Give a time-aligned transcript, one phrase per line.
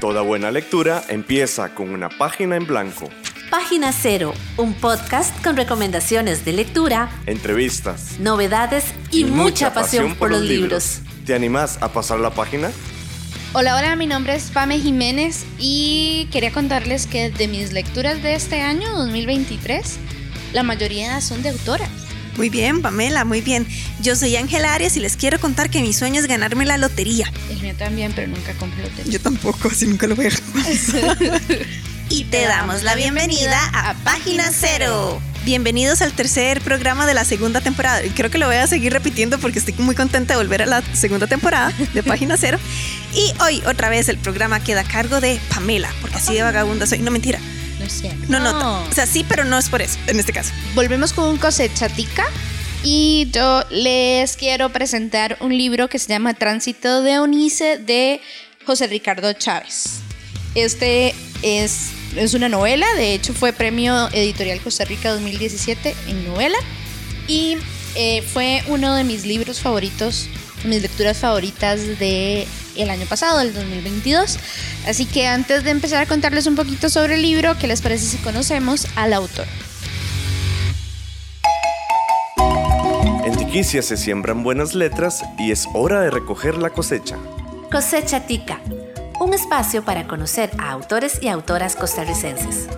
[0.00, 3.10] Toda buena lectura empieza con una página en blanco.
[3.50, 10.42] Página Cero, un podcast con recomendaciones de lectura, entrevistas, novedades y, mucha, pasión, por los
[10.42, 11.00] libros.
[11.26, 12.70] ¿Te animás a pasar la página?
[13.54, 18.34] Hola, hola, mi nombre es Pame Jiménez y quería contarles que de mis lecturas de
[18.34, 19.98] este año, 2023,
[20.52, 22.07] la mayoría son de autoras.
[22.38, 23.66] Muy bien, Pamela, muy bien.
[24.00, 27.32] Yo soy Ángel Arias y les quiero contar que mi sueño es ganarme la lotería.
[27.50, 29.12] El mío también, pero nunca compré lotería.
[29.12, 30.30] Yo tampoco, así nunca lo veo.
[32.08, 35.20] y te damos la bienvenida a Página Cero.
[35.44, 38.04] Bienvenidos al tercer programa de la segunda temporada.
[38.04, 40.66] Y creo que lo voy a seguir repitiendo porque estoy muy contenta de volver a
[40.66, 42.60] la segunda temporada de Página Cero.
[43.14, 46.86] Y hoy otra vez el programa queda a cargo de Pamela, porque así de vagabunda
[46.86, 47.00] soy.
[47.00, 47.40] No mentira.
[48.28, 48.38] No.
[48.38, 50.52] No, no, O sea, sí, pero no es por eso, en este caso.
[50.74, 52.26] Volvemos con un cosechatica.
[52.84, 58.20] Y yo les quiero presentar un libro que se llama Tránsito de Onice de
[58.64, 60.00] José Ricardo Chávez.
[60.54, 66.58] Este es, es una novela, de hecho fue premio editorial Costa Rica 2017 en novela.
[67.26, 67.56] Y
[67.94, 70.28] eh, fue uno de mis libros favoritos,
[70.64, 72.46] mis lecturas favoritas de
[72.82, 74.38] el año pasado, del 2022.
[74.86, 78.06] Así que antes de empezar a contarles un poquito sobre el libro, ¿qué les parece
[78.06, 79.46] si conocemos al autor?
[83.24, 87.16] En Tiquicia se siembran buenas letras y es hora de recoger la cosecha.
[87.70, 88.60] Cosecha Tica,
[89.20, 92.68] un espacio para conocer a autores y autoras costarricenses.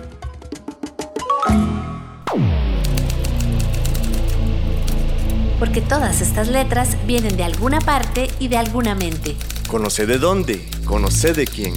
[5.59, 9.37] Porque todas estas letras vienen de alguna parte y de alguna mente.
[9.71, 11.73] Conoce de dónde, conoce de quién.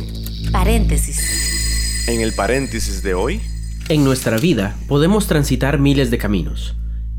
[0.50, 2.08] Paréntesis.
[2.08, 3.40] En el paréntesis de hoy.
[3.88, 6.74] En nuestra vida podemos transitar miles de caminos.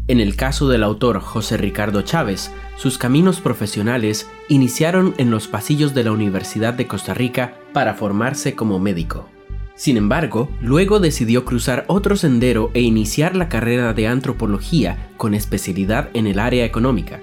[0.09, 5.93] En el caso del autor José Ricardo Chávez, sus caminos profesionales iniciaron en los pasillos
[5.93, 9.29] de la Universidad de Costa Rica para formarse como médico.
[9.75, 16.09] Sin embargo, luego decidió cruzar otro sendero e iniciar la carrera de antropología con especialidad
[16.13, 17.21] en el área económica.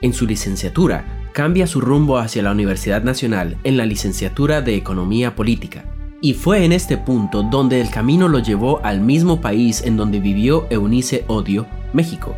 [0.00, 5.36] En su licenciatura, cambia su rumbo hacia la Universidad Nacional en la licenciatura de Economía
[5.36, 5.84] Política.
[6.22, 10.18] Y fue en este punto donde el camino lo llevó al mismo país en donde
[10.18, 12.34] vivió Eunice Odio, México.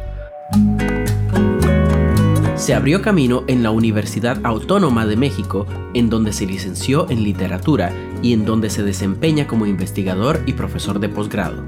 [2.57, 7.93] Se abrió camino en la Universidad Autónoma de México, en donde se licenció en literatura
[8.21, 11.63] y en donde se desempeña como investigador y profesor de posgrado.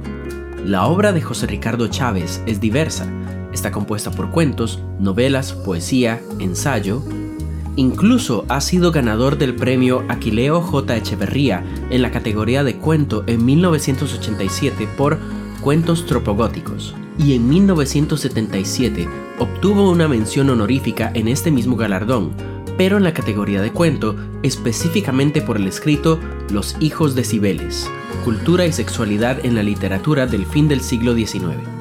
[0.64, 3.08] La obra de José Ricardo Chávez es diversa.
[3.52, 7.02] Está compuesta por cuentos, novelas, poesía, ensayo.
[7.76, 10.96] Incluso ha sido ganador del premio Aquileo J.
[10.96, 15.18] Echeverría en la categoría de cuento en 1987 por
[15.60, 19.08] Cuentos Tropogóticos y en 1977
[19.38, 22.32] obtuvo una mención honorífica en este mismo galardón,
[22.78, 26.18] pero en la categoría de cuento, específicamente por el escrito
[26.50, 27.90] Los hijos de Cibeles,
[28.24, 31.79] Cultura y Sexualidad en la Literatura del fin del siglo XIX.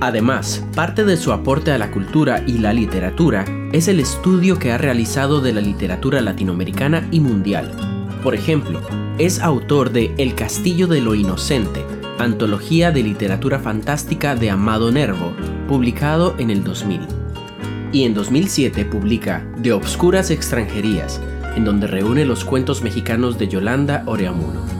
[0.00, 4.72] Además, parte de su aporte a la cultura y la literatura es el estudio que
[4.72, 7.72] ha realizado de la literatura latinoamericana y mundial.
[8.22, 8.80] Por ejemplo,
[9.18, 11.84] es autor de El Castillo de lo Inocente,
[12.18, 15.34] Antología de Literatura Fantástica de Amado Nervo,
[15.68, 17.00] publicado en el 2000.
[17.92, 21.20] Y en 2007 publica De Obscuras Extranjerías,
[21.56, 24.79] en donde reúne los cuentos mexicanos de Yolanda Oreamuno.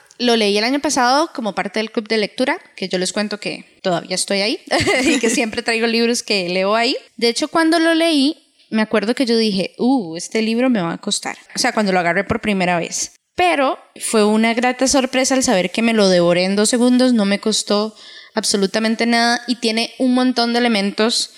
[0.17, 3.39] lo leí el año pasado como parte del club de lectura, que yo les cuento
[3.39, 4.59] que todavía estoy ahí
[5.05, 6.95] y que siempre traigo libros que leo ahí.
[7.17, 8.37] De hecho, cuando lo leí,
[8.69, 11.37] me acuerdo que yo dije, uh, este libro me va a costar.
[11.55, 13.13] O sea, cuando lo agarré por primera vez.
[13.35, 17.25] Pero fue una grata sorpresa al saber que me lo devoré en dos segundos, no
[17.25, 17.95] me costó
[18.33, 21.31] absolutamente nada y tiene un montón de elementos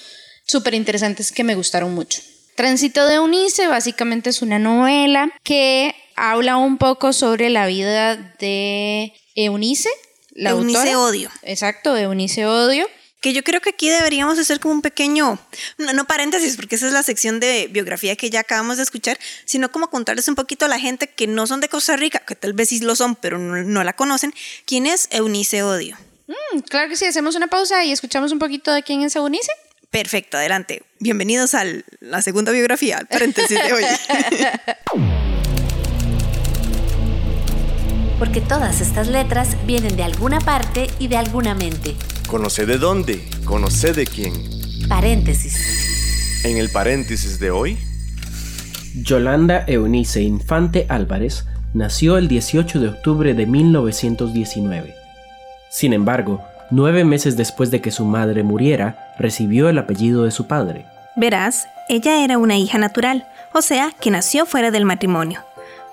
[0.45, 2.21] súper interesantes que me gustaron mucho.
[2.55, 9.13] Tránsito de Unice básicamente es una novela que habla un poco sobre la vida de
[9.35, 9.89] Eunice,
[10.31, 10.99] la Eunice autora.
[10.99, 11.31] Odio.
[11.43, 12.87] Exacto, Eunice Odio.
[13.21, 15.39] Que yo creo que aquí deberíamos hacer como un pequeño,
[15.77, 19.17] no, no paréntesis, porque esa es la sección de biografía que ya acabamos de escuchar,
[19.45, 22.35] sino como contarles un poquito a la gente que no son de Costa Rica, que
[22.35, 24.33] tal vez sí lo son, pero no, no la conocen,
[24.65, 25.97] quién es Eunice Odio.
[26.27, 29.51] Mm, claro que sí, hacemos una pausa y escuchamos un poquito de quién es Eunice.
[29.89, 30.83] Perfecto, adelante.
[30.99, 31.63] Bienvenidos a
[32.01, 33.83] la segunda biografía, al paréntesis de hoy.
[38.19, 41.95] Porque todas estas letras vienen de alguna parte y de alguna mente.
[42.27, 44.33] Conoce de dónde, conoce de quién.
[44.87, 45.55] Paréntesis.
[46.43, 47.77] En el paréntesis de hoy,
[48.95, 54.95] Yolanda Eunice Infante Álvarez nació el 18 de octubre de 1919.
[55.69, 60.47] Sin embargo, nueve meses después de que su madre muriera, recibió el apellido de su
[60.47, 60.85] padre.
[61.15, 65.43] Verás, ella era una hija natural, o sea, que nació fuera del matrimonio.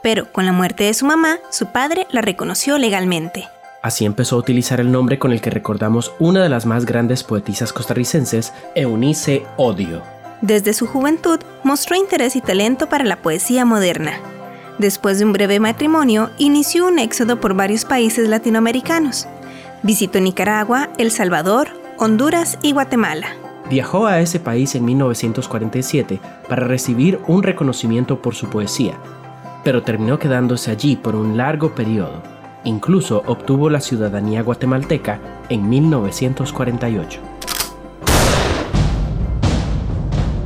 [0.02, 3.48] Pero con la muerte de su mamá, su padre la reconoció legalmente.
[3.82, 7.24] Así empezó a utilizar el nombre con el que recordamos una de las más grandes
[7.24, 10.02] poetisas costarricenses, Eunice Odio.
[10.42, 14.12] Desde su juventud mostró interés y talento para la poesía moderna.
[14.78, 19.28] Después de un breve matrimonio, inició un éxodo por varios países latinoamericanos.
[19.82, 21.68] Visitó Nicaragua, El Salvador,
[21.98, 23.28] Honduras y Guatemala.
[23.68, 28.98] Viajó a ese país en 1947 para recibir un reconocimiento por su poesía,
[29.64, 32.22] pero terminó quedándose allí por un largo periodo.
[32.64, 35.18] Incluso obtuvo la ciudadanía guatemalteca
[35.48, 37.20] en 1948.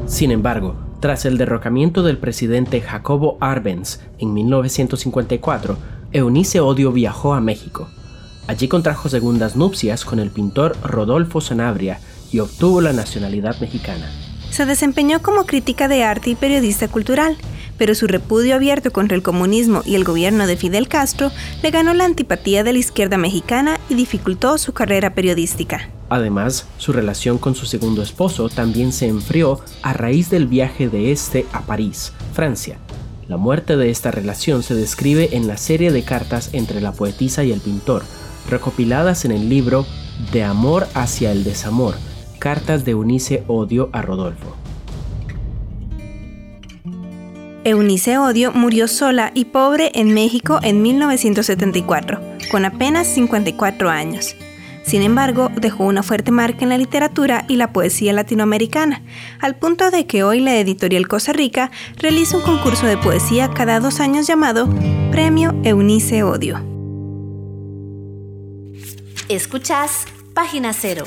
[0.07, 5.77] Sin embargo, tras el derrocamiento del presidente Jacobo Arbenz en 1954,
[6.13, 7.89] Eunice Odio viajó a México.
[8.47, 11.99] Allí contrajo segundas nupcias con el pintor Rodolfo Sanabria
[12.31, 14.09] y obtuvo la nacionalidad mexicana.
[14.51, 17.37] Se desempeñó como crítica de arte y periodista cultural,
[17.79, 21.31] pero su repudio abierto contra el comunismo y el gobierno de Fidel Castro
[21.63, 25.89] le ganó la antipatía de la izquierda mexicana y dificultó su carrera periodística.
[26.09, 31.13] Además, su relación con su segundo esposo también se enfrió a raíz del viaje de
[31.13, 32.79] este a París, Francia.
[33.29, 37.43] La muerte de esta relación se describe en la serie de cartas entre la poetisa
[37.43, 38.05] y el pintor,
[38.51, 39.87] recopiladas en el libro
[40.31, 41.95] De amor hacia el desamor,
[42.39, 44.64] cartas de Eunice Odio a Rodolfo.
[47.67, 52.21] Eunice Odio murió sola y pobre en México en 1974,
[52.51, 54.37] con apenas 54 años.
[54.85, 59.03] Sin embargo, dejó una fuerte marca en la literatura y la poesía latinoamericana,
[59.41, 63.81] al punto de que hoy la editorial Costa Rica realiza un concurso de poesía cada
[63.81, 64.69] dos años llamado
[65.11, 66.61] Premio Eunice Odio.
[69.31, 71.07] Escuchás Página Cero.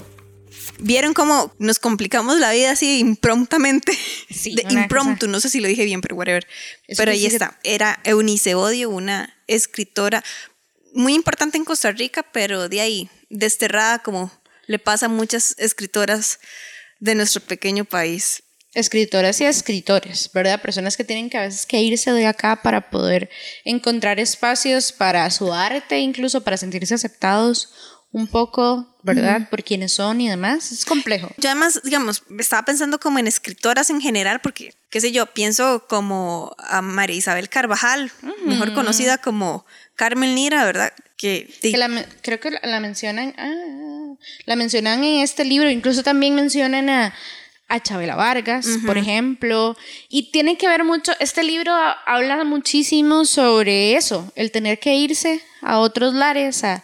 [0.80, 3.98] ¿Vieron cómo nos complicamos la vida así impromptamente?
[4.30, 6.46] Sí, de una impromptu, no sé si lo dije bien, pero whatever.
[6.88, 7.60] Eso pero ahí sí que- está.
[7.64, 10.24] Era Eunice Odio, una escritora
[10.94, 14.32] muy importante en Costa Rica, pero de ahí, desterrada como
[14.68, 16.40] le pasa a muchas escritoras
[17.00, 18.44] de nuestro pequeño país.
[18.74, 20.62] Escritoras y escritores, ¿verdad?
[20.62, 23.30] Personas que tienen que a veces que irse de acá para poder
[23.64, 27.70] encontrar espacios para su arte, incluso para sentirse aceptados
[28.12, 29.50] un poco, ¿verdad?
[29.50, 30.72] Por quienes son y demás.
[30.72, 31.30] Es complejo.
[31.38, 35.86] Yo además, digamos, estaba pensando como en escritoras en general, porque, qué sé yo, pienso
[35.88, 38.12] como a María Isabel Carvajal,
[38.46, 40.94] mejor conocida como Carmen Lira, ¿verdad?
[41.18, 41.90] Que, Que la
[42.22, 47.14] creo que la, la mencionan, ah, la mencionan en este libro, incluso también mencionan a,
[47.68, 49.76] a Chabela Vargas, por ejemplo,
[50.10, 54.96] y tiene que ver mucho, este libro ha- habla muchísimo sobre eso, el tener que
[54.96, 56.84] irse a otros lares, a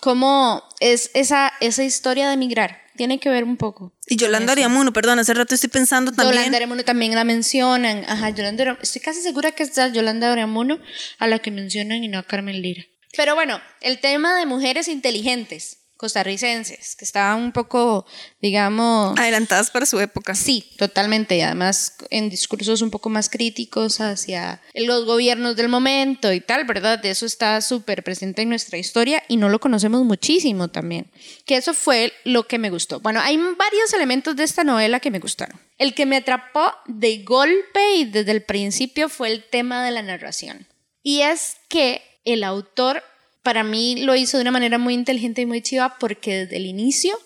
[0.00, 3.92] cómo es esa, esa historia de emigrar, tiene que ver un poco.
[4.06, 6.36] y Yolanda Ariamuno, perdón, hace rato estoy pensando también.
[6.36, 8.04] Yolanda Oreamuno también la mencionan.
[8.08, 8.82] Ajá, Yolanda Oreamuno.
[8.82, 10.78] Estoy casi segura que es la Yolanda Oreamuno
[11.18, 12.84] a la que mencionan y no a Carmen Lira.
[13.16, 18.06] Pero bueno, el tema de mujeres inteligentes costarricenses, que estaban un poco,
[18.40, 19.18] digamos...
[19.18, 20.34] Adelantadas para su época.
[20.34, 21.36] Sí, totalmente.
[21.36, 26.64] Y además en discursos un poco más críticos hacia los gobiernos del momento y tal,
[26.64, 27.04] ¿verdad?
[27.04, 31.10] Eso está súper presente en nuestra historia y no lo conocemos muchísimo también.
[31.44, 33.00] Que eso fue lo que me gustó.
[33.00, 35.58] Bueno, hay varios elementos de esta novela que me gustaron.
[35.78, 40.02] El que me atrapó de golpe y desde el principio fue el tema de la
[40.02, 40.66] narración.
[41.02, 43.02] Y es que el autor
[43.46, 46.66] para mí lo hizo de una manera muy inteligente y muy chiva porque desde el
[46.66, 47.16] inicio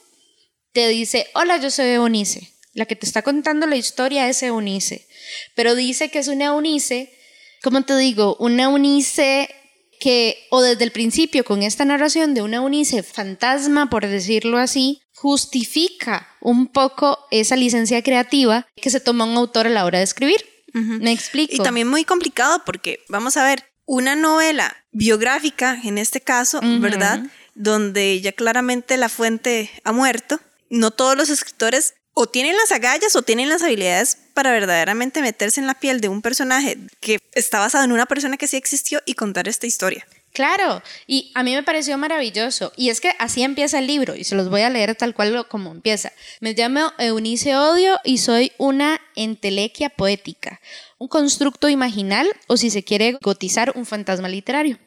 [0.75, 2.53] te dice, hola, yo soy Eunice.
[2.75, 5.09] La que te está contando la historia es Eunice.
[5.57, 7.11] Pero dice que es una Eunice,
[7.63, 8.37] ¿cómo te digo?
[8.39, 9.49] Una Eunice
[9.99, 15.01] que, o desde el principio, con esta narración de una Eunice fantasma, por decirlo así,
[15.15, 20.05] justifica un poco esa licencia creativa que se toma un autor a la hora de
[20.05, 20.45] escribir.
[20.75, 21.55] Me explico.
[21.55, 27.25] Y también muy complicado porque, vamos a ver, una novela biográfica, en este caso, ¿verdad?
[27.57, 30.39] Donde ya claramente la fuente ha muerto.
[30.69, 35.59] No todos los escritores o tienen las agallas o tienen las habilidades para verdaderamente meterse
[35.59, 39.01] en la piel de un personaje que está basado en una persona que sí existió
[39.07, 40.07] y contar esta historia.
[40.33, 42.73] Claro, y a mí me pareció maravilloso.
[42.77, 45.47] Y es que así empieza el libro, y se los voy a leer tal cual
[45.49, 46.13] como empieza.
[46.41, 50.61] Me llamo Eunice Odio y soy una entelequia poética,
[50.99, 54.79] un constructo imaginal o si se quiere gotizar, un fantasma literario.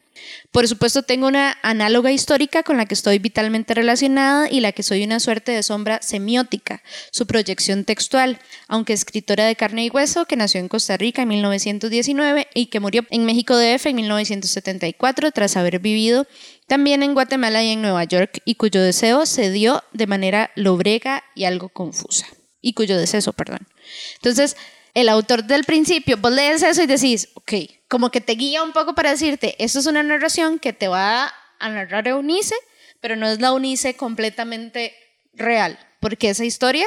[0.50, 4.82] Por supuesto, tengo una análoga histórica con la que estoy vitalmente relacionada y la que
[4.82, 10.26] soy una suerte de sombra semiótica, su proyección textual, aunque escritora de carne y hueso
[10.26, 15.32] que nació en Costa Rica en 1919 y que murió en México DF en 1974
[15.32, 16.26] tras haber vivido
[16.66, 21.24] también en Guatemala y en Nueva York y cuyo deseo se dio de manera lobrega
[21.34, 22.26] y algo confusa.
[22.60, 23.66] Y cuyo deceso, perdón.
[24.14, 24.56] Entonces,
[24.94, 27.52] el autor del principio, vos lees eso y decís, ok,
[27.88, 31.34] como que te guía un poco para decirte, esto es una narración que te va
[31.58, 32.54] a narrar Eunice,
[33.00, 34.94] pero no es la Eunice completamente
[35.32, 36.86] real, porque esa historia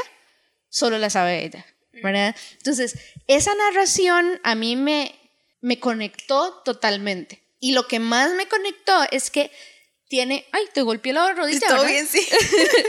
[0.70, 1.66] solo la sabe ella,
[2.02, 2.36] ¿verdad?
[2.54, 2.98] Entonces,
[3.28, 5.14] esa narración a mí me,
[5.62, 7.44] me conectó totalmente.
[7.60, 9.52] Y lo que más me conectó es que
[10.08, 11.68] tiene, ay, te golpeé la rodilla.
[11.68, 12.26] Todo bien, sí.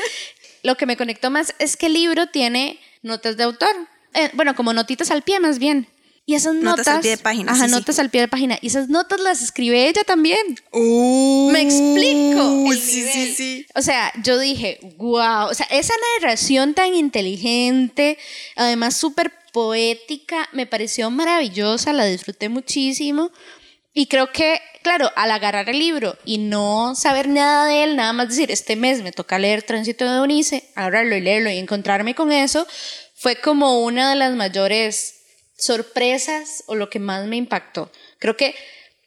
[0.63, 3.75] lo que me conectó más es que el libro tiene notas de autor.
[4.15, 5.89] Eh, bueno, como notitas al pie más bien.
[6.29, 6.79] Y esas notas.
[6.79, 7.53] Notas al pie de página.
[7.53, 8.01] Ajá, sí, notas sí.
[8.03, 8.59] al pie de página.
[8.61, 10.39] Y esas notas las escribe ella también.
[10.73, 12.71] Uh, Me explico.
[12.75, 13.67] sí, sí, sí.
[13.75, 15.49] O sea, yo dije, wow.
[15.49, 18.19] O sea, esa narración tan inteligente,
[18.57, 23.33] además súper poética, me pareció maravillosa, la disfruté muchísimo.
[23.95, 28.13] Y creo que, claro, al agarrar el libro y no saber nada de él, nada
[28.13, 32.15] más decir, este mes me toca leer Tránsito de Eunice, agarrarlo y leerlo y encontrarme
[32.15, 32.67] con eso,
[33.21, 35.15] fue como una de las mayores
[35.57, 37.91] sorpresas o lo que más me impactó.
[38.19, 38.55] Creo que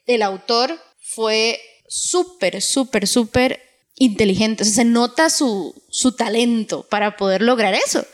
[0.05, 3.61] el autor fue súper, súper, súper
[3.95, 4.63] inteligente.
[4.63, 8.05] O sea, se nota su, su talento para poder lograr eso.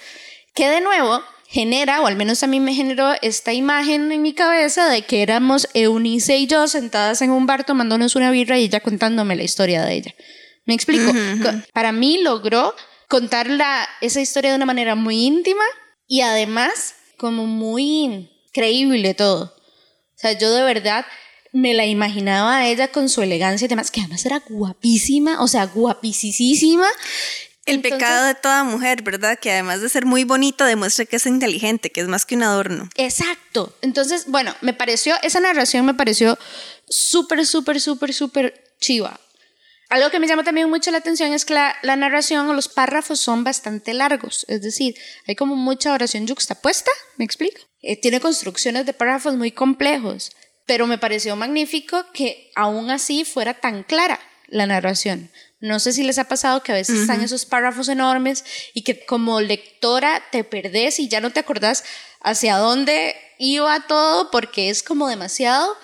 [0.54, 4.34] Que de nuevo genera, o al menos a mí me generó esta imagen en mi
[4.34, 8.66] cabeza de que éramos Eunice y yo sentadas en un bar tomándonos una birra y
[8.66, 10.16] ella contándome la historia de ella.
[10.66, 11.12] ¿Me explico?
[11.42, 12.76] Co- Para mí logró
[13.08, 15.64] contar la- esa historia de una manera muy íntima
[16.08, 19.54] y además como muy creíble todo.
[19.56, 21.06] O sea, yo de verdad
[21.54, 25.48] me la imaginaba a ella con su elegancia y demás, que además era guapísima, o
[25.48, 26.88] sea, guapisísima.
[27.66, 29.38] El Entonces- pecado de toda mujer, ¿verdad?
[29.40, 32.44] Que además de ser muy bonita, demuestra que es inteligente, que es más que un
[32.44, 32.90] adorno.
[32.96, 33.76] Exacto.
[33.82, 36.38] Entonces, bueno, me pareció, esa narración me pareció
[36.88, 39.20] súper, súper, súper, súper chiva.
[39.90, 42.68] Algo que me llama también mucho la atención es que la, la narración o los
[42.68, 44.96] párrafos son bastante largos, es decir,
[45.28, 47.62] hay como mucha oración yuxtapuesta, ¿me explico?
[47.82, 50.32] Eh, tiene construcciones de párrafos muy complejos,
[50.66, 55.32] pero me pareció magnífico que aún así fuera tan clara la narración.
[55.60, 59.06] No sé si les ha pasado que a veces están esos párrafos enormes y que
[59.06, 61.84] como lectora te perdés y ya no te acordás
[62.22, 65.76] hacia dónde iba todo porque es como demasiado.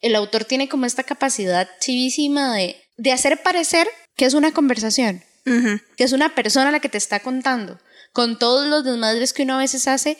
[0.00, 5.22] El autor tiene como esta capacidad chivísima de, de hacer parecer que es una conversación,
[5.44, 7.78] que es una persona la que te está contando,
[8.12, 10.18] con todos los desmadres que uno a veces hace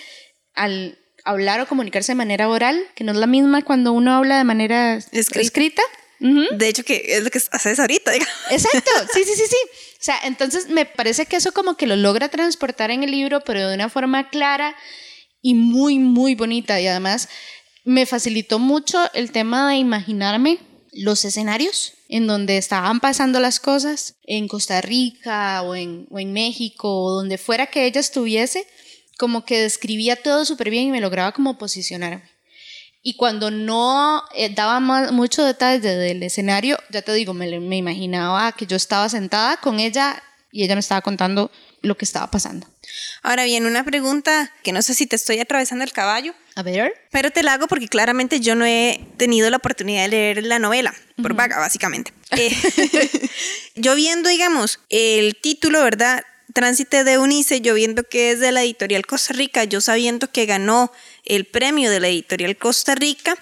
[0.54, 4.38] al hablar o comunicarse de manera oral, que no es la misma cuando uno habla
[4.38, 4.98] de manera
[5.40, 5.82] Escrita.
[6.18, 8.34] De hecho, que es lo que haces ahorita, digamos.
[8.50, 9.56] Exacto, sí, sí, sí, sí.
[10.00, 13.42] O sea, entonces me parece que eso como que lo logra transportar en el libro,
[13.44, 14.76] pero de una forma clara
[15.42, 16.80] y muy, muy bonita.
[16.80, 17.28] Y además
[17.84, 20.58] me facilitó mucho el tema de imaginarme
[20.92, 26.32] los escenarios en donde estaban pasando las cosas, en Costa Rica o en, o en
[26.32, 28.66] México o donde fuera que ella estuviese,
[29.18, 32.22] como que describía todo súper bien y me lograba como posicionarme.
[33.02, 37.76] Y cuando no eh, daba más, mucho detalle del escenario, ya te digo, me, me
[37.76, 40.20] imaginaba que yo estaba sentada con ella
[40.56, 41.50] y ella me estaba contando
[41.82, 42.66] lo que estaba pasando.
[43.22, 46.94] Ahora bien, una pregunta que no sé si te estoy atravesando el caballo, A ver.
[47.10, 50.58] pero te la hago porque claramente yo no he tenido la oportunidad de leer la
[50.58, 52.12] novela, por vaga, básicamente.
[52.36, 52.50] Eh,
[53.76, 56.24] yo viendo, digamos, el título, ¿verdad?
[56.54, 60.46] Tránsito de Unice, yo viendo que es de la editorial Costa Rica, yo sabiendo que
[60.46, 60.90] ganó
[61.24, 63.36] el premio de la editorial Costa Rica,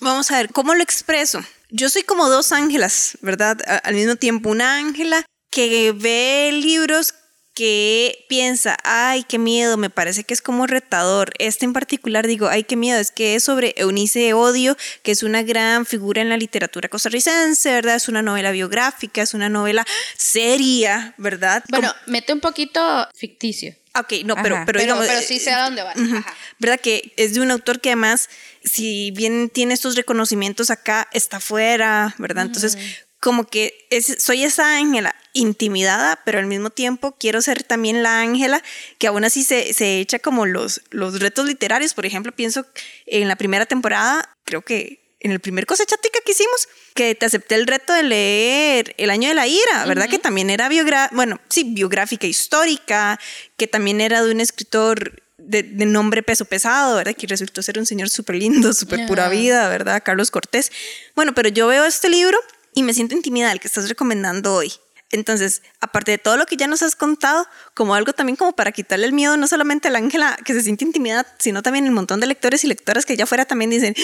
[0.00, 1.44] vamos a ver cómo lo expreso.
[1.70, 3.58] Yo soy como dos ángelas, ¿verdad?
[3.82, 7.14] Al mismo tiempo, una ángela que ve libros
[7.54, 11.32] que piensa, ay, qué miedo, me parece que es como retador.
[11.38, 15.22] Este en particular digo, ay, qué miedo, es que es sobre Eunice Odio, que es
[15.22, 17.94] una gran figura en la literatura costarricense, ¿verdad?
[17.94, 21.62] Es una novela biográfica, es una novela seria, ¿verdad?
[21.68, 23.76] Bueno, mete un poquito ficticio.
[23.96, 25.92] Ok, no, pero, Ajá, pero, digamos, pero sí sé a dónde va.
[25.92, 26.16] Ujú.
[26.16, 26.34] Ajá.
[26.58, 26.80] ¿Verdad?
[26.80, 28.28] Que es de un autor que además,
[28.64, 32.46] si bien tiene estos reconocimientos acá, está fuera, ¿verdad?
[32.46, 32.76] Entonces,
[33.24, 38.20] como que es, soy esa Ángela intimidada, pero al mismo tiempo quiero ser también la
[38.20, 38.62] Ángela
[38.98, 41.94] que aún así se, se echa como los, los retos literarios.
[41.94, 42.66] Por ejemplo, pienso
[43.06, 47.54] en la primera temporada, creo que en el primer cosechatica que hicimos, que te acepté
[47.54, 50.06] el reto de leer El año de la ira, ¿verdad?
[50.06, 53.18] Que también era biográfica, bueno, sí, biográfica histórica,
[53.56, 57.14] que también era de un escritor de, de nombre peso pesado, ¿verdad?
[57.14, 59.32] Que resultó ser un señor súper lindo, súper pura Ajá.
[59.32, 60.02] vida, ¿verdad?
[60.04, 60.70] Carlos Cortés.
[61.14, 62.38] Bueno, pero yo veo este libro
[62.74, 64.72] y me siento intimidada, el que estás recomendando hoy.
[65.14, 68.72] Entonces, aparte de todo lo que ya nos has contado, como algo también como para
[68.72, 71.92] quitarle el miedo, no solamente a la Ángela que se siente intimidada, sino también el
[71.92, 73.94] montón de lectores y lectoras que allá afuera también dicen,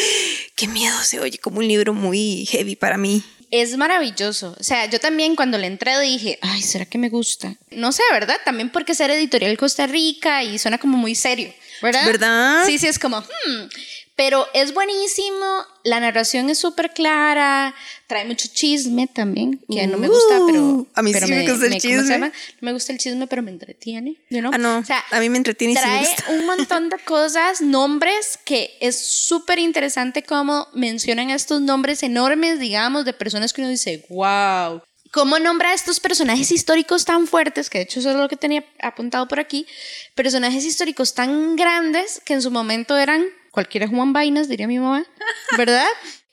[0.55, 3.25] qué miedo se oye, como un libro muy heavy para mí.
[3.51, 4.55] Es maravilloso.
[4.61, 7.57] O sea, yo también cuando le entré dije, ay, ¿será que me gusta?
[7.73, 8.37] No sé, ¿verdad?
[8.45, 12.07] También porque ser editorial Costa Rica y suena como muy serio, ¿verdad?
[12.07, 12.67] ¿Verdad?
[12.67, 13.69] Sí, sí, es como, hmm.
[14.21, 17.75] Pero es buenísimo, la narración es súper clara,
[18.07, 20.63] trae mucho chisme también, que no me gusta, pero...
[20.63, 22.19] Uh, a mí pero sí me gusta el ¿cómo se chisme.
[22.19, 24.51] No me gusta el chisme, pero me entretiene, you know?
[24.53, 26.25] Ah, no, O sea, a mí me entretiene y sí me trae gusta.
[26.33, 33.07] un montón de cosas, nombres, que es súper interesante cómo mencionan estos nombres enormes, digamos,
[33.07, 34.83] de personas que uno dice, wow.
[35.13, 37.71] ¿Cómo nombra a estos personajes históricos tan fuertes?
[37.71, 39.67] Que de hecho eso es lo que tenía apuntado por aquí.
[40.15, 45.05] Personajes históricos tan grandes que en su momento eran cualquiera Juan Vainas, diría mi mamá,
[45.57, 45.87] ¿verdad?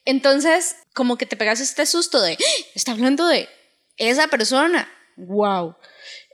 [0.05, 2.65] Entonces, como que te pegas este susto de, "¡Ah!
[2.75, 3.49] está hablando de
[3.97, 4.89] esa persona.
[5.17, 5.75] ¡Wow!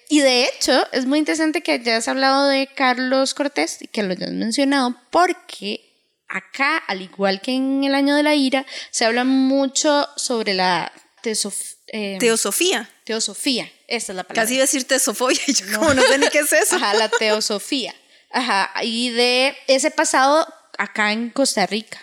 [0.09, 4.11] Y de hecho, es muy interesante que hayas hablado de Carlos Cortés y que lo
[4.11, 5.79] hayas mencionado, porque
[6.27, 10.91] acá, al igual que en el año de la ira, se habla mucho sobre la
[11.23, 12.89] tesof- eh, Teosofía.
[13.05, 13.71] teosofía.
[13.87, 14.43] Esta es la palabra.
[14.43, 16.75] Casi iba a decir tesofobia y yo como no sé ni qué es eso.
[16.75, 17.95] Ajá, la teosofía.
[18.31, 21.99] Ajá, y de ese pasado acá en Costa Rica.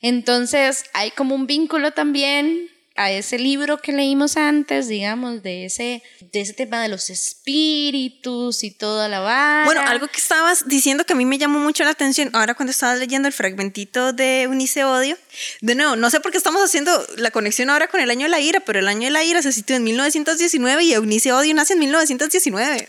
[0.00, 6.02] Entonces, hay como un vínculo también a ese libro que leímos antes, digamos, de ese,
[6.20, 9.64] de ese tema de los espíritus y toda la vara.
[9.64, 12.70] Bueno, algo que estabas diciendo que a mí me llamó mucho la atención, ahora cuando
[12.70, 15.18] estabas leyendo el fragmentito de Unice Odio,
[15.60, 18.30] de nuevo, no sé por qué estamos haciendo la conexión ahora con el año de
[18.30, 21.52] la ira, pero el año de la ira se sitúa en 1919 y Eunice Odio
[21.54, 22.88] nace en 1919.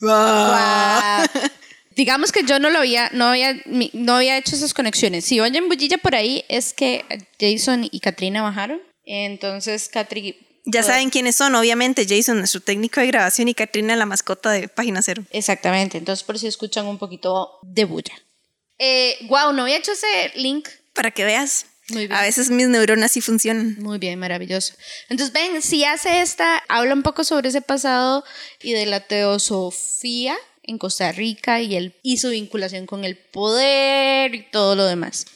[0.00, 1.26] Guau.
[1.96, 3.60] Digamos que yo no lo había, no había,
[3.92, 5.24] no había hecho esas conexiones.
[5.24, 7.04] Si oyen bullilla por ahí, es que
[7.38, 8.80] Jason y Katrina bajaron.
[9.04, 10.38] Entonces, Katri.
[10.64, 14.68] Ya saben quiénes son, obviamente, Jason, nuestro técnico de grabación, y Katrina, la mascota de
[14.68, 15.24] Página Cero.
[15.30, 15.98] Exactamente.
[15.98, 18.14] Entonces, por si escuchan un poquito de bulla.
[18.78, 20.68] Eh, wow, no había hecho ese link.
[20.94, 21.66] Para que veas.
[21.88, 22.12] Muy bien.
[22.12, 23.76] A veces mis neuronas sí funcionan.
[23.80, 24.74] Muy bien, maravilloso.
[25.08, 28.24] Entonces, ven, si hace esta, habla un poco sobre ese pasado
[28.62, 34.34] y de la teosofía en Costa Rica y, el, y su vinculación con el poder
[34.34, 35.26] y todo lo demás.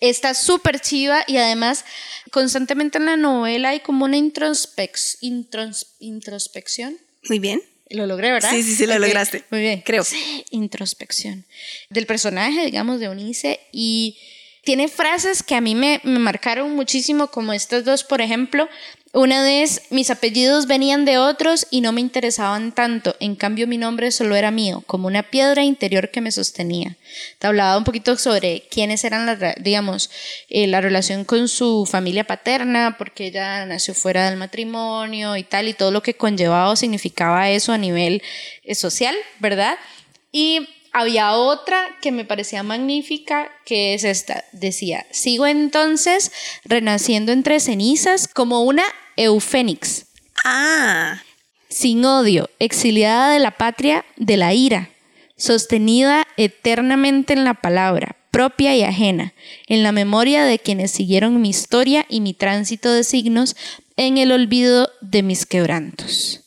[0.00, 1.84] Está súper chiva y además
[2.30, 6.96] constantemente en la novela hay como una introspec- intros- introspección.
[7.28, 7.62] Muy bien.
[7.90, 8.50] Lo logré, ¿verdad?
[8.52, 9.44] Sí, sí, sí, lo lograste.
[9.50, 9.82] Muy bien.
[9.84, 10.04] Creo.
[10.50, 11.44] Introspección.
[11.90, 13.60] Del personaje, digamos, de Unice.
[13.72, 14.16] Y
[14.62, 18.68] tiene frases que a mí me, me marcaron muchísimo, como estas dos, por ejemplo.
[19.12, 23.16] Una es, mis apellidos venían de otros y no me interesaban tanto.
[23.18, 26.96] En cambio, mi nombre solo era mío, como una piedra interior que me sostenía.
[27.40, 30.10] Te hablaba un poquito sobre quiénes eran, re- digamos,
[30.48, 35.66] eh, la relación con su familia paterna, porque ella nació fuera del matrimonio y tal,
[35.66, 38.22] y todo lo que conllevaba o significaba eso a nivel
[38.62, 39.76] eh, social, ¿verdad?
[40.30, 44.44] Y había otra que me parecía magnífica, que es esta.
[44.52, 46.32] Decía, sigo entonces
[46.64, 48.84] renaciendo entre cenizas como una
[49.16, 50.06] eufénix,
[50.44, 51.22] Ah,
[51.68, 54.90] sin odio, exiliada de la patria de la ira,
[55.36, 59.34] sostenida eternamente en la palabra, propia y ajena,
[59.66, 63.54] en la memoria de quienes siguieron mi historia y mi tránsito de signos,
[63.96, 66.44] en el olvido de mis quebrantos.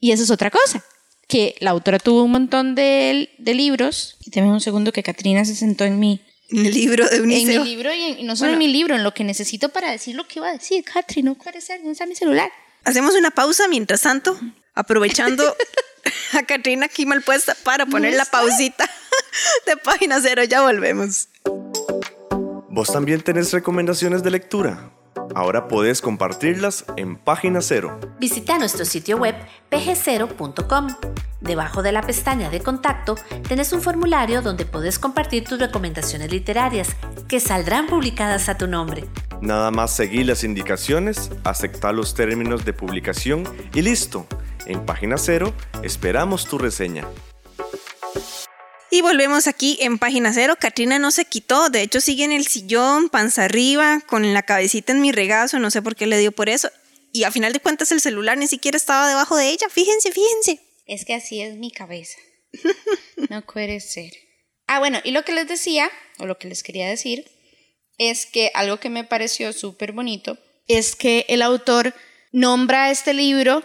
[0.00, 0.84] Y esa es otra cosa,
[1.28, 5.44] que la autora tuvo un montón de, de libros, y tenemos un segundo que Katrina
[5.44, 7.58] se sentó en mi, en el libro de en Unice.
[7.58, 9.90] mi libro y, en- y no solo en mi libro, en lo que necesito para
[9.90, 12.50] decir lo que iba a decir, Katrina, no puede ser, no está mi celular.
[12.84, 14.38] Hacemos una pausa mientras tanto,
[14.74, 15.56] aprovechando
[16.32, 18.88] a Katrina aquí mal puesta para poner la pausita
[19.66, 20.44] de página cero.
[20.44, 21.28] Ya volvemos.
[22.68, 24.90] ¿Vos también tenés recomendaciones de lectura?
[25.34, 27.98] Ahora podés compartirlas en Página Cero.
[28.18, 29.34] Visita nuestro sitio web
[29.70, 30.88] pgcero.com.
[31.40, 36.96] Debajo de la pestaña de contacto tenés un formulario donde puedes compartir tus recomendaciones literarias
[37.28, 39.04] que saldrán publicadas a tu nombre.
[39.40, 44.26] Nada más seguir las indicaciones, aceptar los términos de publicación y listo.
[44.66, 47.04] En página cero esperamos tu reseña.
[48.94, 50.54] Y volvemos aquí en página cero.
[50.56, 54.92] Katrina no se quitó, de hecho sigue en el sillón, panza arriba, con la cabecita
[54.92, 56.70] en mi regazo, no sé por qué le dio por eso.
[57.12, 60.60] Y a final de cuentas el celular ni siquiera estaba debajo de ella, fíjense, fíjense.
[60.86, 62.16] Es que así es mi cabeza.
[63.30, 64.12] No puede ser.
[64.68, 67.28] Ah, bueno, y lo que les decía, o lo que les quería decir,
[67.98, 71.94] es que algo que me pareció súper bonito es que el autor
[72.30, 73.64] nombra este libro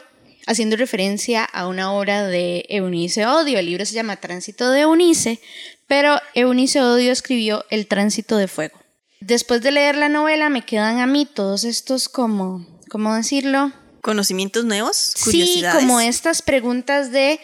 [0.49, 3.59] haciendo referencia a una obra de Eunice Odio.
[3.59, 5.39] El libro se llama Tránsito de Eunice,
[5.87, 8.77] pero Eunice Odio escribió El Tránsito de Fuego.
[9.21, 13.71] Después de leer la novela me quedan a mí todos estos como, ¿cómo decirlo?
[14.01, 15.79] Conocimientos nuevos, Sí, curiosidades.
[15.79, 17.39] como estas preguntas de,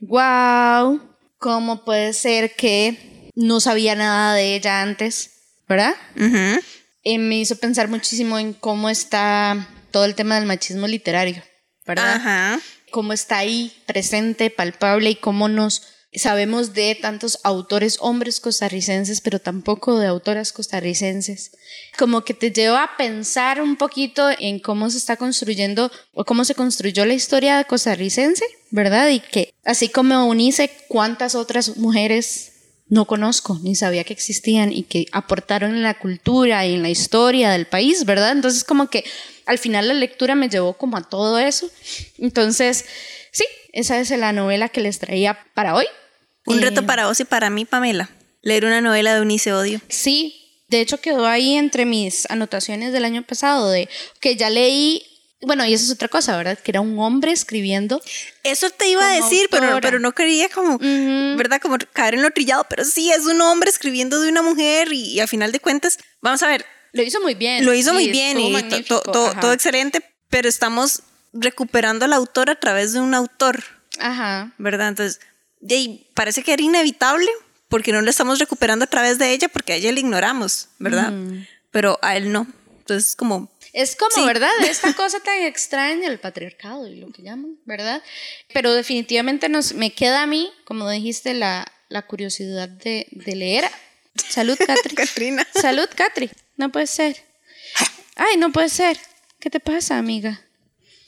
[0.00, 1.00] wow,
[1.38, 5.32] ¿cómo puede ser que no sabía nada de ella antes?
[5.68, 5.94] ¿Verdad?
[7.04, 11.42] Eh, me hizo pensar muchísimo en cómo está todo el tema del machismo literario,
[11.88, 12.16] ¿verdad?
[12.16, 12.60] Ajá.
[12.92, 15.82] Cómo está ahí presente, palpable y cómo nos
[16.14, 21.52] sabemos de tantos autores hombres costarricenses, pero tampoco de autoras costarricenses.
[21.98, 26.44] Como que te lleva a pensar un poquito en cómo se está construyendo o cómo
[26.44, 29.08] se construyó la historia costarricense, ¿verdad?
[29.08, 32.52] Y que así como Unice, cuántas otras mujeres
[32.90, 36.88] no conozco ni sabía que existían y que aportaron en la cultura y en la
[36.88, 38.32] historia del país, ¿verdad?
[38.32, 39.04] Entonces como que
[39.48, 41.68] al final la lectura me llevó como a todo eso.
[42.18, 42.84] Entonces,
[43.32, 45.86] sí, esa es la novela que les traía para hoy.
[46.46, 48.08] Un Eh, reto para vos y para mí, Pamela.
[48.42, 49.80] Leer una novela de Unice Odio.
[49.88, 53.88] Sí, de hecho quedó ahí entre mis anotaciones del año pasado de
[54.20, 55.02] que ya leí,
[55.40, 56.58] bueno, y eso es otra cosa, ¿verdad?
[56.58, 58.00] Que era un hombre escribiendo.
[58.44, 59.80] Eso te iba a decir, pero, autora.
[59.80, 61.36] pero no quería como, Ujú.
[61.36, 61.60] ¿verdad?
[61.60, 65.12] Como caer en lo trillado, pero sí, es un hombre escribiendo de una mujer y,
[65.14, 67.64] y a final de cuentas, vamos a ver, Lo hizo muy bien.
[67.64, 72.50] lo hizo sí, muy bien y to- to- todo excelente, pero estamos recuperando al autor
[72.50, 73.62] a través de un autor,
[73.98, 74.52] Ajá.
[74.58, 74.88] ¿verdad?
[74.88, 75.20] Entonces,
[75.68, 77.28] ahí, parece que era inevitable
[77.68, 81.12] porque no lo estamos recuperando a través de ella porque a ella le ignoramos, ¿verdad?
[81.70, 82.46] Pero a él no.
[82.78, 84.24] Entonces, como, Es como, Sí.
[84.24, 84.50] ¿verdad?
[84.66, 88.02] Esta cosa tan extraña, el patriarcado y lo que llaman, ¿verdad?
[88.54, 93.64] Pero definitivamente nos, me queda a mí, como dijiste, la, la curiosidad de, de leer.
[94.30, 94.94] Salud, Catri.
[94.96, 95.46] Katrina.
[95.54, 96.30] Salud, Catri.
[96.58, 97.16] No puede ser.
[98.16, 98.98] Ay, no puede ser.
[99.40, 100.40] ¿Qué te pasa, amiga?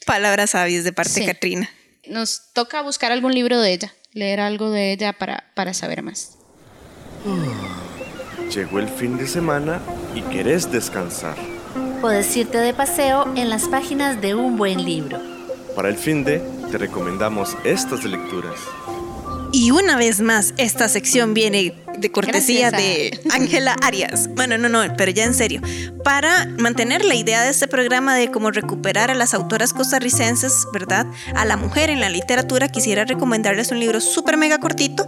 [0.07, 1.19] palabras sabias de parte Sí.
[1.21, 1.69] de Katrina.
[2.07, 6.37] Nos toca buscar algún libro de ella, leer algo de ella para, para saber más.
[8.53, 9.79] Llegó el fin de semana
[10.15, 11.37] y querés descansar.
[12.01, 15.21] Puedes irte de paseo en las páginas de un buen libro.
[15.75, 16.39] Para el fin de,
[16.71, 18.55] te recomendamos estas lecturas.
[19.53, 24.29] Y una vez más, esta sección viene de cortesía Gracias de Ángela Arias.
[24.33, 25.61] Bueno, no, no, pero ya en serio.
[26.03, 31.05] Para mantener la idea de este programa de cómo recuperar a las autoras costarricenses, ¿verdad?
[31.35, 35.05] A la mujer en la literatura, quisiera recomendarles un libro súper mega cortito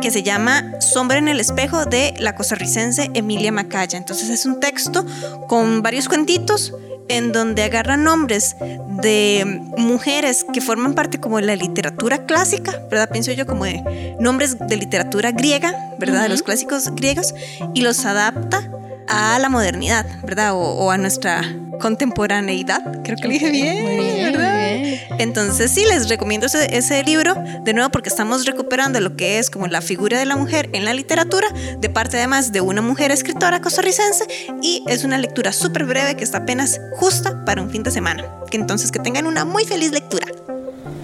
[0.00, 3.98] que se llama Sombra en el espejo de la costarricense Emilia Macaya.
[3.98, 5.04] Entonces es un texto
[5.48, 6.72] con varios cuentitos
[7.08, 8.56] en donde agarra nombres
[9.02, 13.10] de mujeres que forman parte como de la literatura clásica, ¿verdad?
[13.10, 16.22] Pienso yo como de nombres de literatura griega, ¿verdad?
[16.22, 17.34] De los clásicos griegos,
[17.74, 18.70] y los adapta
[19.08, 20.54] a la modernidad, ¿verdad?
[20.54, 21.42] O, o a nuestra
[21.80, 24.53] contemporaneidad, creo que lo dije bien, ¿verdad?
[25.18, 29.50] Entonces sí, les recomiendo ese, ese libro, de nuevo porque estamos recuperando lo que es
[29.50, 33.10] como la figura de la mujer en la literatura, de parte además de una mujer
[33.10, 34.26] escritora costarricense,
[34.62, 38.24] y es una lectura súper breve que está apenas justa para un fin de semana.
[38.50, 40.26] Que entonces que tengan una muy feliz lectura.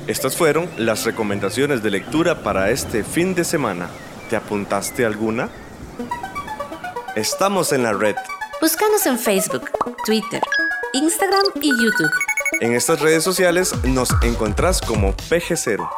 [0.06, 3.88] Estas fueron las recomendaciones de lectura para este fin de semana.
[4.28, 5.48] ¿Te apuntaste alguna?
[7.16, 8.16] Estamos en la red.
[8.60, 9.70] Búscanos en Facebook,
[10.04, 10.42] Twitter,
[10.92, 12.29] Instagram y YouTube.
[12.58, 15.88] En estas redes sociales nos encontrás como PG0.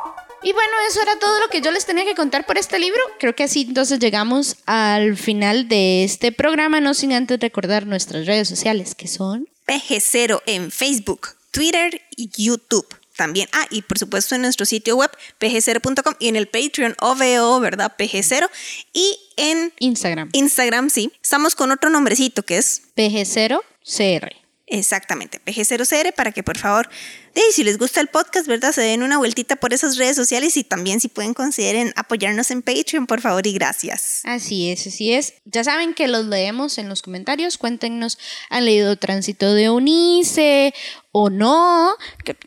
[0.44, 3.00] Y bueno, eso era todo lo que yo les tenía que contar por este libro.
[3.20, 8.26] Creo que así entonces llegamos al final de este programa, no sin antes recordar nuestras
[8.26, 9.48] redes sociales, que son...
[9.66, 12.86] PG0 en Facebook, Twitter y YouTube.
[13.16, 17.60] También, ah, y por supuesto en nuestro sitio web pg0.com y en el Patreon OVO,
[17.60, 17.92] ¿verdad?
[17.96, 18.48] PG0
[18.92, 21.12] y en Instagram, Instagram, sí.
[21.22, 24.41] Estamos con otro nombrecito que es PG0CR.
[24.72, 26.88] Exactamente PG0CR para que por favor,
[27.34, 28.72] de, si les gusta el podcast, ¿verdad?
[28.72, 32.62] Se den una vueltita por esas redes sociales y también si pueden consideren apoyarnos en
[32.62, 34.22] Patreon, por favor y gracias.
[34.24, 35.34] Así es, así es.
[35.44, 37.58] Ya saben que los leemos en los comentarios.
[37.58, 38.18] Cuéntenos,
[38.50, 40.74] ¿han leído Tránsito de Unice
[41.12, 41.94] o no?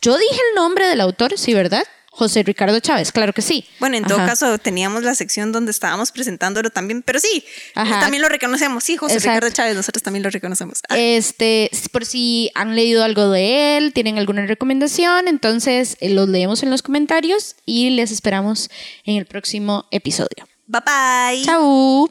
[0.01, 1.83] Yo dije el nombre del autor, sí, ¿verdad?
[2.17, 3.65] José Ricardo Chávez, claro que sí.
[3.82, 4.28] Bueno, en todo Ajá.
[4.28, 7.43] caso teníamos la sección donde estábamos presentándolo también, pero sí,
[7.75, 7.99] Ajá.
[7.99, 8.86] también lo reconocemos.
[8.86, 9.36] Sí, José Exacto.
[9.36, 10.80] Ricardo Chávez, nosotros también lo reconocemos.
[10.88, 16.30] Ah, Este, por si han leído algo de él, tienen alguna recomendación, entonces eh, los
[16.30, 18.69] leemos en los comentarios y les esperamos
[19.04, 20.47] en el próximo episodio.
[20.67, 21.43] bye bye.
[21.43, 22.10] Chau.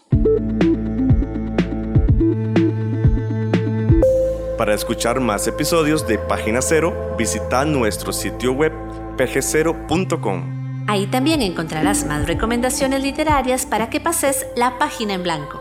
[4.58, 8.72] Para escuchar más episodios de Página Cero, visita nuestro sitio web
[9.16, 10.86] pgcero.com.
[10.86, 15.60] Ahí también encontrarás más recomendaciones literarias para que pases la página en blanco.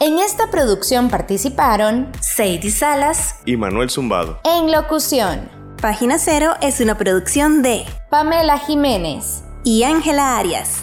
[0.00, 4.40] En esta producción participaron Sadie Salas, Y Manuel Zumbado.
[4.44, 5.48] en locución
[5.80, 9.42] Página Cero es una producción de Pamela Jiménez.
[9.64, 10.82] y Ángela Arias.